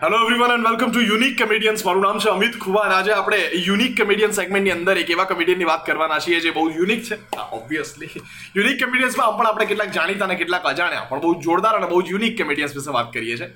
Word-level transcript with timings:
Hello 0.00 0.16
everyone 0.22 0.52
and 0.54 0.66
welcome 0.68 0.90
to 0.92 1.02
unique 1.10 1.36
comedians 1.40 1.82
મારું 1.84 2.02
નામ 2.06 2.18
છે 2.22 2.28
અમિત 2.30 2.56
ખુવા 2.62 2.80
અને 2.86 2.94
આજે 2.96 3.12
આપણે 3.12 3.36
યુનિક 3.66 3.94
કમેડિયન 4.00 4.34
સેગમેન્ટની 4.38 4.74
અંદર 4.74 4.94
એક 5.02 5.12
એવા 5.14 5.24
કમેડિયનની 5.30 5.68
વાત 5.70 5.86
કરવાના 5.86 6.18
છીએ 6.24 6.40
જે 6.46 6.50
બહુ 6.56 6.64
યુનિક 6.74 7.00
છે. 7.06 7.16
ઓબ્વિયસલી 7.58 8.10
યુનિક 8.56 8.76
કમેડિયન્સમાં 8.82 9.38
પણ 9.38 9.48
આપણે 9.50 9.66
કેટલાક 9.70 9.94
જાણીતા 9.96 10.28
અને 10.28 10.36
કેટલાક 10.42 10.68
અજાણ્યા, 10.72 11.06
પણ 11.12 11.22
બહુ 11.24 11.32
જોરદાર 11.46 11.72
અને 11.78 11.88
બહુ 11.92 12.02
યુનિક 12.10 12.36
કમેડિયન્સ 12.42 12.76
વિશે 12.78 12.90
વાત 12.98 13.08
કરીએ 13.14 13.38
છીએ. 13.40 13.48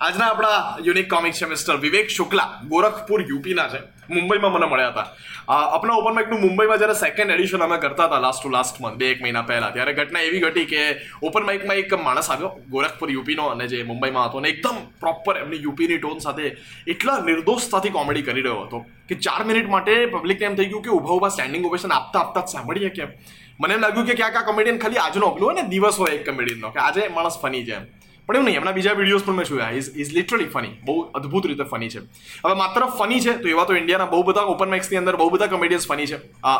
આજના 0.00 0.26
આપણા 0.32 0.58
યુનિક 0.86 1.08
કોમિક 1.10 1.34
છે 1.34 1.46
મિસ્ટર 1.50 1.76
વિવેક 1.84 2.10
શુક્લા, 2.16 2.48
ગોરખપુર 2.70 3.20
યુપીના 3.30 3.68
છે. 3.68 3.78
મુંબઈમાં 4.08 4.52
મને 4.52 4.66
મળ્યા 4.66 4.92
હતા. 4.92 5.06
આપણા 5.48 5.96
ઓપન 6.00 6.14
માઇકનું 6.16 6.40
મુંબઈમાં 6.40 6.78
જ્યારે 6.82 6.94
સેકન્ડ 7.00 7.34
એડિશન 7.36 7.64
અમે 7.66 7.78
કરતા 7.84 8.06
હતા 8.06 8.20
લાસ્ટ 8.24 8.40
ટુ 8.42 8.52
લાસ્ટ 8.56 8.78
મંથ 8.80 8.98
બે 9.00 9.08
એક 9.14 9.24
મહિના 9.24 9.42
પહેલા, 9.48 9.72
ત્યારે 9.76 9.94
ઘટના 9.98 10.22
એવી 10.28 10.42
ઘટી 10.44 10.66
કે 10.72 10.84
ઓપન 11.22 11.48
માઇકમાં 11.48 11.80
એક 11.82 11.96
માણસ 12.04 12.30
આવ્યો, 12.30 12.50
ગોરખપુર 12.70 13.10
યુપીનો 13.16 13.48
અને 13.54 13.66
જે 13.72 13.82
મુંબઈમાં 13.90 14.28
હતો 14.28 14.38
અને 14.38 14.48
એકદમ 14.54 14.78
પ્રોપર 15.02 15.42
એમની 15.42 15.62
યુપીની 15.66 15.98
ટોન 15.98 16.22
સાથે 16.26 16.46
એટલા 16.94 17.18
નિર્દોષતાથી 17.28 17.94
કોમેડી 17.98 18.26
કરી 18.30 18.46
રહ્યો 18.46 18.64
હતો 18.64 18.84
કે 19.08 19.20
ચાર 19.26 19.42
મિનિટ 19.50 19.68
માટે 19.74 19.92
પબ્લિકને 20.14 20.50
એમ 20.52 20.56
થઈ 20.56 20.70
ગયું 20.70 20.86
કે 20.86 20.94
ઊભા 20.94 21.14
ઊભા 21.18 21.34
સ્ટેન્ડિંગ 21.36 21.70
ઓવેશન 21.72 21.98
આપતા 21.98 22.22
આપતા 22.24 22.46
જ 22.46 22.56
સાંભળીએ 22.56 22.90
કેમ? 22.90 23.10
મને 23.60 23.74
એમ 23.74 23.86
લાગ્યું 23.86 24.06
કે 24.06 24.20
ક્યાંક 24.22 24.42
આ 24.42 24.48
કોમેડિયન 24.50 24.82
ખાલી 24.82 25.04
આજનો 25.04 25.34
અગલું 25.34 25.48
હોય 25.50 25.62
ને 25.62 25.70
દિવસ 25.74 26.02
હોય 26.04 26.18
એક 26.18 26.26
કોમેડિયનનો 26.30 26.76
કે 26.76 26.86
આજે 26.88 27.08
માણસ 27.16 27.40
ફની 27.42 27.64
છે 27.70 27.80
એમ. 27.80 27.86
પણ 28.28 28.36
એવું 28.36 28.46
નહીં, 28.46 28.60
એમના 28.60 28.72
બીજા 28.76 28.94
વિડીયોઝ 28.96 29.24
પણ 29.26 29.36
મેં 29.40 29.46
જોયા. 29.50 29.72
ઇઝ 29.80 29.86
ઇઝ 30.02 30.10
લિટરલી 30.16 30.48
ફની 30.54 30.72
બહુ 30.86 30.96
અદ્ભુત 31.18 31.46
રીતે 31.50 31.64
ફની 31.70 31.90
છે. 31.94 32.00
હવે 32.44 32.56
માત્ર 32.62 32.82
ફની 32.98 33.20
છે, 33.26 33.32
તો 33.42 33.48
એવા 33.52 33.64
તો 33.70 33.76
ઇન્ડિયાના 33.80 34.10
બહુ 34.14 34.22
બધા 34.28 34.52
ઓપન 34.54 34.72
માઇક્સની 34.74 34.98
અંદર 35.00 35.16
બહુ 35.20 35.28
બધા 35.34 35.48
કોમેડિયન્સ 35.54 35.86
ફની 35.90 36.08
છે. 36.10 36.18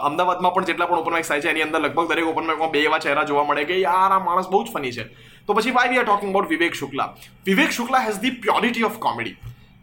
અમદાવાદમાં 0.09 0.55
પણ 0.55 0.69
જેટલા 0.71 0.89
પણ 0.93 1.03
ઓપન 1.03 1.17
માઇક્સ 1.17 1.33
થાય 1.33 1.45
છે, 1.45 1.51
એની 1.53 1.67
અંદર 1.67 1.81
લગભગ 1.83 2.09
દરેક 2.15 2.31
ઓપન 2.33 2.49
માઇકમાં 2.51 2.73
બે 2.77 2.85
એવા 2.89 3.03
ચહેરા 3.07 3.27
જોવા 3.33 3.47
મળે 3.51 3.67
કે, 3.73 3.77
યાર, 3.85 4.11
આ 4.17 4.25
માણસ 4.31 4.49
બહુ 4.55 4.65
જ 4.65 4.73
ફની 4.79 4.95
છે. 4.97 5.05
તો 5.47 5.55
પછી 5.59 5.77
why 5.77 5.93
we 5.93 6.01
are 6.01 6.09
talking 6.09 6.33
about 6.33 6.51
Vivek 6.55 6.75
Shukla 6.81 7.09
Vivek 7.51 7.71
Shukla 7.79 8.03
has 8.09 8.19
the 8.25 8.35
purity 8.47 8.89
of 8.89 8.99
comedy 9.07 9.37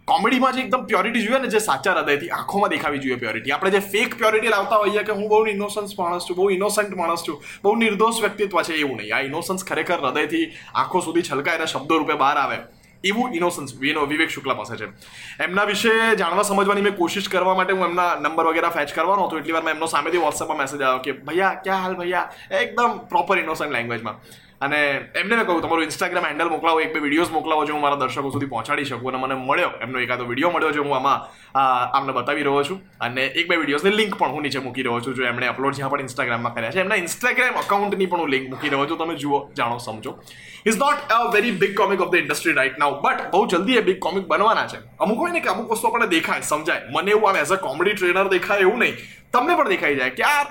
કોમેડીમાં 0.07 0.53
જે 0.53 0.61
એકદમ 0.61 0.85
પ્યોરિટી 0.85 1.25
જોઈએ 1.25 1.39
ને 1.39 1.47
જે 1.49 1.59
સાચા 1.59 1.93
હૃદયથી 1.93 2.29
આંખોમાં 2.37 2.71
દેખાવી 2.73 3.01
જોઈએ 3.05 3.17
પ્યોરિટી 3.17 3.53
આપણે 3.55 3.71
જે 3.75 3.81
ફેક 3.93 4.17
પ્યોરિટી 4.17 4.51
લાવતા 4.53 4.77
હોઈએ 4.83 5.03
કે 5.03 5.15
હું 5.19 5.27
બહુ 5.29 5.39
ઇનોસન્સ 5.53 5.97
માણસ 5.99 6.27
છું, 6.29 6.37
બહુ 6.37 6.49
ઇનોસન્ટ 6.49 6.95
માણસ 6.99 7.23
છું, 7.27 7.41
બહુ 7.63 7.75
નિર્દોષ 7.75 8.21
વ્યક્તિત્વ 8.21 8.61
છે, 8.61 8.73
એવું 8.73 8.97
નહીં. 8.97 9.15
આ 9.15 9.21
ઇનોસન્સ 9.29 9.65
ખરેખર 9.65 9.99
હૃદયથી 10.03 10.45
આંખો 10.75 11.01
સુધી 11.01 11.23
છલકાય 11.23 11.57
અને 11.57 11.65
શબ્દો 11.65 11.97
રૂપે 11.97 12.13
બહાર 12.13 12.37
આવે. 12.37 12.59
એવું 13.03 13.33
ઇનોસન્સ 13.33 13.75
વિવેક 13.81 14.29
શુક્લા 14.29 14.53
પાસે 14.53 14.77
છે. 14.77 14.87
એમના 15.39 15.65
વિશે 15.65 16.15
જાણવા 16.21 16.43
સમજવાની 16.43 16.81
મેં 16.81 16.95
કોશિશ 16.95 17.29
કરવા 17.29 17.55
માટે 17.55 17.73
હું 17.73 17.85
એમના 17.89 18.15
નંબર 18.19 18.45
વગેરે 18.45 18.69
ફેચ 18.77 18.93
કરવાનો 18.93 19.27
હતો. 19.27 19.37
એટલી 19.37 19.57
વાર 19.57 19.63
મેં 19.63 19.73
એમનો 19.73 19.87
સામેથી 19.87 20.17
વોટ્સએપમાં 20.17 20.57
મેસેજ 20.57 20.81
આવ્યો 20.81 20.99
કે, 20.99 21.11
ભૈયા, 21.27 21.55
ક્યાં 21.65 21.83
હાલ 21.83 21.95
ભૈયા? 21.95 22.31
એકદમ 22.61 22.91
પ્રોપર 23.11 23.37
ઇનોસન્ટ 23.39 23.71
લેંગ્વેજમાં 23.71 24.15
અને 24.65 24.79
એમને 25.21 25.43
કહું 25.47 25.61
તમારું 25.63 25.85
ઇન્સ્ટાગ્રામ 25.87 26.25
હેન્ડલ 26.29 26.49
મોકલાવો 26.53 26.79
એક 26.85 26.93
બે 26.93 26.99
વિડીયોઝ 27.05 27.31
મોકલાવો 27.37 27.65
જે 27.69 27.73
હું 27.75 27.81
મારા 27.85 27.99
દર્શકો 28.03 28.31
સુધી 28.35 28.51
પહોંચાડી 28.53 28.87
શકું. 28.91 29.15
અને 29.15 29.23
મને 29.23 29.35
મળ્યો 29.49 29.71
એમનો 29.85 29.99
એકાદો 30.05 30.27
વીડિયો 30.29 30.51
મળ્યો 30.55 30.71
છે 30.75 30.83
હું 30.85 30.95
આમાં 30.97 31.19
આ, 31.55 31.83
આમને 31.97 32.13
બતાવી 32.17 32.45
રહ્યો 32.47 32.63
છું. 32.69 32.79
અને 33.07 33.23
એક 33.25 33.49
બે 33.49 33.59
વિડીયોઝની 33.61 33.95
લિંક 34.01 34.17
પણ 34.19 34.35
હું 34.35 34.43
નીચે 34.47 34.59
મૂકી 34.65 34.85
રહ્યો 34.87 35.01
છું 35.07 35.15
જો 35.19 35.27
એમણે 35.31 35.47
અપલોડ 35.53 35.77
જ્યાં 35.79 35.93
પણ 35.95 36.05
ઇન્સ્ટાગ્રામમાં 36.07 36.55
કર્યા 36.55 36.75
છે. 36.77 36.81
એમના 36.85 36.99
ઇન્સ્ટાગ્રામ 37.05 37.61
અકાઉન્ટની 37.63 38.09
પણ 38.13 38.25
હું 38.25 38.33
લિંક 38.35 38.49
મૂકી 38.49 38.73
રહ્યો 38.75 38.89
છું. 38.91 38.97
તમે 39.03 39.15
જુઓ 39.25 39.41
જાણો 39.61 39.77
સમજો. 39.87 40.15
Is 40.65 40.77
not 40.83 41.15
a 41.17 41.21
very 41.37 41.55
big 41.63 41.77
comic 41.81 42.01
of 42.01 42.11
the 42.11 42.23
industry 42.23 42.57
right 42.59 42.77
now 42.83 42.99
but 43.05 43.31
બહુ 43.31 43.45
જલ્દી 43.55 43.77
એ 43.77 43.87
બિગ 43.89 43.99
કોમિક 43.99 44.27
બનવાના 44.33 44.67
છે. 44.67 44.83
અમુક 44.99 45.17
હોય 45.17 45.33
ને 45.33 45.45
કે 45.47 45.49
અમુક 45.55 45.71
વસ્તુ 45.71 45.87
આપણને 45.87 46.07
દેખાય 46.17 46.41
સમજાય. 46.51 46.81
મને 46.95 47.11
એવું 47.11 47.29
આમ 47.29 47.41
એઝ 47.43 47.55
અ 47.57 47.57
કોમેડી 47.67 47.95
ટ્રેનર 47.97 48.27
દેખાય 48.37 48.67
એવું 48.67 48.79
નહીં. 48.79 48.95
તમને 49.33 49.55
પણ 49.55 49.69
દેખાઈ 49.75 49.99
જાય 50.01 50.15
કે 50.19 50.23
યાર 50.23 50.47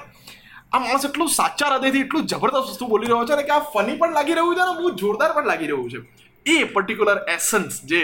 આ 0.74 0.82
માણસ 0.84 1.04
એટલું 1.08 1.28
સાચા 1.38 1.70
હૃદયથી, 1.70 2.04
એટલું 2.06 2.28
જબરદસ્ત 2.34 2.70
વસ્તુ 2.74 2.90
બોલી 2.92 3.10
રહ્યો 3.10 3.26
છે 3.30 3.34
અને 3.38 3.48
કે 3.48 3.56
આ 3.56 3.64
ફની 3.74 3.98
પણ 4.00 4.14
લાગી 4.18 4.38
રહ્યું 4.38 4.54
છે 4.58 4.62
અને 4.66 4.78
બહુ 4.82 4.94
જોરદાર 5.02 5.32
પણ 5.34 5.50
લાગી 5.52 5.68
રહ્યું 5.70 5.90
છે. 5.92 6.00
એ 6.46 6.56
પર્ટિક્યુલર 6.76 7.18
એસન્સ 7.34 7.76
જે 7.90 8.00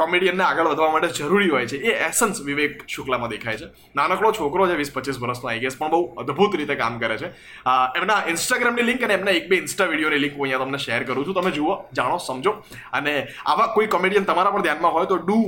કોમેડિયનને 0.00 0.44
આગળ 0.44 0.68
વધવા 0.70 0.90
માટે 0.92 1.16
જરૂરી 1.16 1.50
હોય 1.54 1.66
છે, 1.70 1.78
એ 1.88 1.94
એસન્સ 2.08 2.38
વિવેક 2.48 2.84
શુક્લામાં 2.92 3.32
દેખાય 3.32 3.58
છે. 3.62 3.66
નાનકડો 3.96 4.32
છોકરો 4.38 4.68
છે 4.68 4.76
વીસ 4.82 4.92
પચીસ 4.94 5.18
વર્ષનો 5.24 5.50
આઈ 5.50 5.62
ગેસ 5.64 5.76
પણ 5.80 5.92
બહુ 5.94 6.00
અદ્ભુત 6.22 6.54
રીતે 6.60 6.74
કામ 6.82 7.00
કરે 7.02 7.16
છે. 7.22 7.28
એમના 7.98 8.20
ઇન્સ્ટાગ્રામની 8.32 8.86
લિંક 8.90 9.02
અને 9.08 9.14
એમના 9.18 9.36
એક 9.40 9.48
બે 9.50 9.56
ઇન્સ્ટા 9.64 9.88
વિડીયોની 9.92 10.22
લિંક 10.24 10.38
હું 10.38 10.46
અહીંયા 10.46 10.64
તમને 10.66 10.80
શેર 10.86 11.02
કરું 11.08 11.24
છું. 11.26 11.36
તમે 11.40 11.52
જુઓ, 11.58 11.74
જાણો, 11.98 12.18
સમજો. 12.28 12.52
અને 12.92 13.12
આવા 13.46 13.68
કોઈ 13.76 13.90
કોમેડિયન 13.96 14.30
તમારા 14.30 14.54
પણ 14.54 14.66
ધ્યાનમાં 14.68 14.96
હોય 14.96 15.10
તો 15.12 15.18
do 15.26 15.40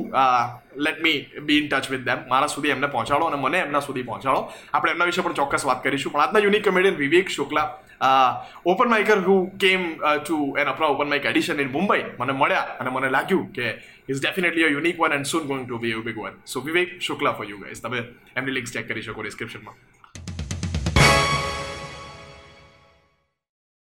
let 0.77 1.03
me 1.03 1.27
be 1.43 1.59
in 1.59 1.69
touch 1.69 1.91
with 1.91 2.01
them 2.01 2.19
મારા 2.29 2.47
સુધી 2.47 2.69
એમને 2.69 2.87
પહોંચાડો 2.87 3.25
અને 3.25 3.43
મને 3.43 3.59
એમના 3.59 3.81
સુધી 3.81 4.03
પહોંચાડો. 4.03 4.53
આપણે 4.75 4.93
એમના 4.93 5.05
વિશે 5.05 5.23
પણ 5.23 5.33
ચોક્કસ 5.33 5.65
વાત 5.67 5.83
કરીશું. 5.85 6.13
પણ 6.13 6.21
આજના 6.21 6.41
unique 6.41 6.65
comedian 6.65 6.97
Vivek 6.97 7.29
Shukla 7.29 7.69
open 8.67 8.89
micer 8.91 9.19
who 9.19 9.47
came 9.61 9.95
to 10.27 10.57
an 10.59 10.69
આપણા 10.69 10.87
open 10.87 11.09
mic 11.09 11.25
edition 11.25 11.61
in 11.61 11.71
Mumbai 11.71 12.05
મને 12.21 12.33
મળ્યા 12.33 12.61
અને 12.61 12.91
મને 12.91 13.11
લાગ્યું 13.11 13.53
કે 13.53 13.69
is 14.09 14.23
definitely 14.23 14.65
a 14.65 14.69
unique 14.69 15.01
one 15.01 15.13
and 15.13 15.27
soon 15.27 15.43
going 15.43 15.69
to 15.69 15.79
be 15.79 15.91
you 15.91 16.03
big 16.03 16.19
one 16.19 16.33
so 16.47 16.61
Vivek 16.61 17.01
Shukla 17.01 17.33
for 17.33 17.47
you 17.47 17.59
guys 17.59 17.83
તમે 17.83 17.99
એમની 18.37 18.51
links 18.51 18.73
check 18.73 18.89
કરી 18.89 19.03
શકો 19.03 19.23
ડિસ્ક્રિપ્શનમાં 19.23 19.75